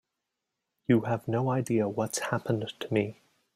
[0.87, 3.21] You have no idea what's happened to me.